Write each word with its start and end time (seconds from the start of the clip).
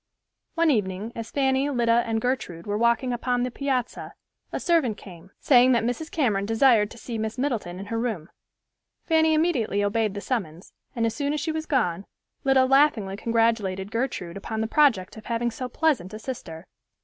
One 0.55 0.71
evening 0.71 1.11
as 1.15 1.29
Fanny, 1.29 1.69
Lida 1.69 2.01
and 2.07 2.19
Gertrude 2.19 2.65
were 2.65 2.75
walking 2.75 3.13
upon 3.13 3.43
the 3.43 3.51
piazza, 3.51 4.15
a 4.51 4.59
servant 4.59 4.97
came, 4.97 5.29
saying 5.39 5.73
that 5.73 5.83
Mrs. 5.83 6.09
Cameron 6.09 6.47
desired 6.47 6.89
to 6.89 6.97
see 6.97 7.19
Miss 7.19 7.37
Middleton 7.37 7.77
in 7.77 7.85
her 7.85 7.99
room. 7.99 8.27
Fanny 9.05 9.35
immediately 9.35 9.83
obeyed 9.83 10.15
the 10.15 10.19
summons, 10.21 10.73
and 10.95 11.05
as 11.05 11.13
soon 11.13 11.33
as 11.33 11.39
she 11.39 11.51
was 11.51 11.67
gone, 11.67 12.07
Lida 12.43 12.65
laughingly 12.65 13.15
congratulated 13.15 13.91
Gertrude 13.91 14.37
upon 14.37 14.61
the 14.61 14.65
project 14.65 15.17
of 15.17 15.25
having 15.25 15.51
so 15.51 15.69
pleasant 15.69 16.15
a 16.15 16.17
sister. 16.17 16.65